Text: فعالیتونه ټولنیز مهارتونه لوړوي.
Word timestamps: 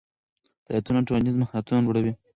فعالیتونه 0.65 1.05
ټولنیز 1.07 1.35
مهارتونه 1.37 1.79
لوړوي. 1.83 2.13